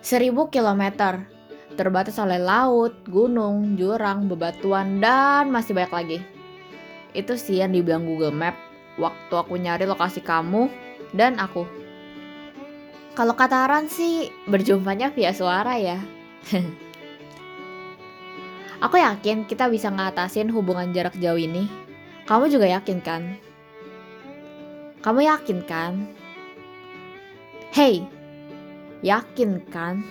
Seribu 0.00 0.48
kilometer, 0.48 1.28
terbatas 1.76 2.16
oleh 2.16 2.40
laut, 2.40 2.96
gunung, 3.04 3.76
jurang, 3.76 4.32
bebatuan, 4.32 4.96
dan 4.96 5.52
masih 5.52 5.76
banyak 5.76 5.92
lagi. 5.92 6.18
Itu 7.12 7.36
sih 7.36 7.60
yang 7.60 7.76
dibilang 7.76 8.08
Google 8.08 8.32
Map 8.32 8.56
waktu 8.96 9.34
aku 9.36 9.60
nyari 9.60 9.84
lokasi 9.84 10.24
kamu 10.24 10.72
dan 11.12 11.36
aku. 11.36 11.68
Kalau 13.12 13.36
kata 13.36 13.68
Aran 13.68 13.92
sih, 13.92 14.32
berjumpanya 14.48 15.12
via 15.12 15.36
suara 15.36 15.76
ya. 15.76 16.00
aku 18.84 18.96
yakin 18.96 19.44
kita 19.44 19.68
bisa 19.68 19.92
ngatasin 19.92 20.48
hubungan 20.48 20.96
jarak 20.96 21.12
jauh 21.20 21.36
ini. 21.36 21.68
Kamu 22.24 22.48
juga 22.48 22.72
yakin 22.72 23.04
kan? 23.04 23.36
Kamu 25.04 25.20
yakin 25.28 25.58
kan? 25.68 26.08
Hey, 27.74 28.06
yakin 29.00 29.60
kan? 29.68 30.04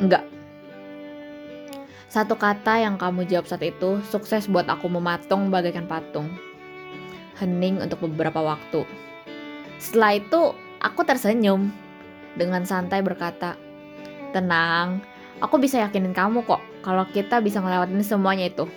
Enggak. 0.00 0.24
Satu 2.12 2.36
kata 2.36 2.76
yang 2.76 3.00
kamu 3.00 3.24
jawab 3.24 3.48
saat 3.48 3.64
itu 3.64 3.96
sukses 4.04 4.44
buat 4.44 4.68
aku 4.68 4.84
mematung 4.84 5.48
bagaikan 5.48 5.88
patung. 5.88 6.28
Hening 7.40 7.80
untuk 7.80 8.04
beberapa 8.04 8.44
waktu. 8.44 8.84
Setelah 9.80 10.20
itu, 10.20 10.52
aku 10.84 11.00
tersenyum 11.08 11.72
dengan 12.36 12.68
santai 12.68 13.00
berkata, 13.00 13.56
"Tenang, 14.36 15.00
aku 15.40 15.56
bisa 15.56 15.80
yakinin 15.80 16.12
kamu 16.12 16.44
kok 16.44 16.60
kalau 16.84 17.08
kita 17.08 17.40
bisa 17.40 17.64
ngelewatin 17.64 18.04
semuanya 18.04 18.52
itu." 18.52 18.68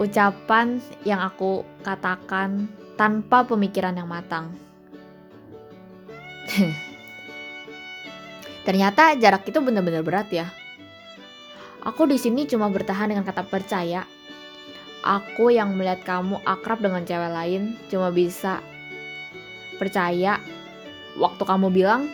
Ucapan 0.00 0.80
yang 1.04 1.20
aku 1.20 1.68
katakan 1.84 2.68
tanpa 2.96 3.44
pemikiran 3.44 3.92
yang 3.92 4.08
matang. 4.08 4.65
Ternyata 8.66 9.14
jarak 9.18 9.46
itu 9.46 9.58
benar-benar 9.62 10.02
berat 10.02 10.28
ya. 10.30 10.50
Aku 11.86 12.06
di 12.10 12.18
sini 12.18 12.50
cuma 12.50 12.66
bertahan 12.66 13.14
dengan 13.14 13.22
kata 13.22 13.46
percaya. 13.46 14.02
Aku 15.06 15.54
yang 15.54 15.78
melihat 15.78 16.02
kamu 16.02 16.42
akrab 16.42 16.82
dengan 16.82 17.06
cewek 17.06 17.30
lain 17.30 17.78
cuma 17.86 18.10
bisa 18.10 18.58
percaya 19.78 20.40
waktu 21.20 21.42
kamu 21.46 21.68
bilang 21.70 22.10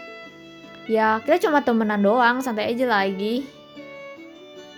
ya 0.91 1.22
kita 1.22 1.48
cuma 1.48 1.62
temenan 1.62 2.02
doang 2.02 2.42
santai 2.42 2.74
aja 2.74 2.86
lagi 2.91 3.46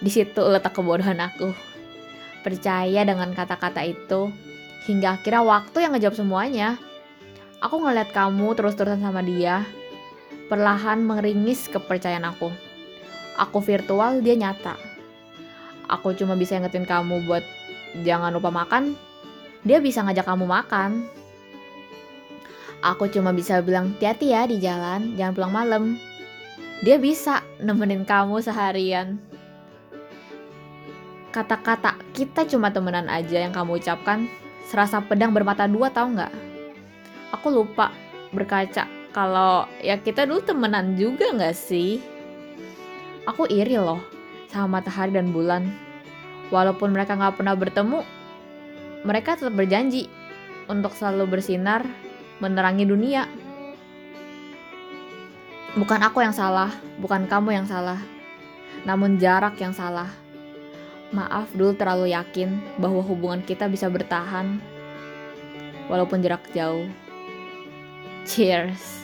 di 0.05 0.11
situ 0.12 0.42
letak 0.44 0.77
kebodohan 0.77 1.16
aku 1.16 1.50
percaya 2.44 3.08
dengan 3.08 3.33
kata-kata 3.33 3.80
itu 3.89 4.28
hingga 4.84 5.16
akhirnya 5.16 5.41
waktu 5.41 5.77
yang 5.80 5.96
ngejawab 5.96 6.16
semuanya 6.16 6.77
aku 7.65 7.81
ngeliat 7.81 8.12
kamu 8.12 8.53
terus-terusan 8.53 9.01
sama 9.01 9.25
dia 9.25 9.65
perlahan 10.53 11.01
mengeringis 11.01 11.73
kepercayaan 11.73 12.29
aku. 12.29 12.53
Aku 13.41 13.65
virtual, 13.65 14.20
dia 14.20 14.37
nyata. 14.37 14.77
Aku 15.89 16.12
cuma 16.12 16.37
bisa 16.37 16.61
ingetin 16.61 16.85
kamu 16.85 17.25
buat 17.25 17.42
jangan 18.05 18.37
lupa 18.37 18.53
makan, 18.53 18.92
dia 19.65 19.81
bisa 19.81 20.05
ngajak 20.05 20.29
kamu 20.29 20.45
makan. 20.45 21.09
Aku 22.85 23.09
cuma 23.09 23.33
bisa 23.33 23.65
bilang 23.65 23.97
hati-hati 23.97 24.37
ya 24.37 24.45
di 24.45 24.61
jalan, 24.61 25.17
jangan 25.17 25.33
pulang 25.33 25.55
malam. 25.57 25.85
Dia 26.85 27.01
bisa 27.01 27.41
nemenin 27.65 28.05
kamu 28.05 28.45
seharian. 28.45 29.17
Kata-kata 31.33 31.97
kita 32.12 32.45
cuma 32.45 32.69
temenan 32.69 33.09
aja 33.09 33.41
yang 33.41 33.57
kamu 33.57 33.81
ucapkan 33.81 34.29
serasa 34.69 35.01
pedang 35.01 35.33
bermata 35.33 35.65
dua 35.65 35.89
tau 35.89 36.12
nggak? 36.12 36.44
Aku 37.34 37.50
lupa 37.50 37.90
berkaca 38.30 38.86
kalau 39.10 39.66
ya 39.82 39.98
kita 39.98 40.22
dulu 40.22 40.38
temenan 40.46 40.94
juga 40.94 41.34
nggak 41.34 41.54
sih? 41.54 41.98
Aku 43.27 43.50
iri 43.50 43.74
loh 43.74 43.98
sama 44.54 44.78
matahari 44.78 45.10
dan 45.10 45.34
bulan. 45.34 45.66
Walaupun 46.55 46.94
mereka 46.94 47.18
nggak 47.18 47.34
pernah 47.34 47.58
bertemu, 47.58 48.06
mereka 49.02 49.34
tetap 49.34 49.58
berjanji 49.58 50.06
untuk 50.70 50.94
selalu 50.94 51.27
bersinar 51.39 51.83
menerangi 52.39 52.86
dunia. 52.86 53.27
Bukan 55.74 56.06
aku 56.06 56.23
yang 56.23 56.30
salah, 56.30 56.70
bukan 57.02 57.27
kamu 57.27 57.58
yang 57.58 57.67
salah, 57.67 57.98
namun 58.86 59.18
jarak 59.18 59.58
yang 59.58 59.74
salah. 59.74 60.06
Maaf 61.11 61.50
dulu 61.50 61.74
terlalu 61.74 62.14
yakin 62.14 62.78
bahwa 62.78 63.02
hubungan 63.02 63.42
kita 63.42 63.67
bisa 63.67 63.90
bertahan 63.90 64.62
walaupun 65.90 66.23
jarak 66.23 66.46
jauh. 66.55 66.86
Cheers. 68.27 69.04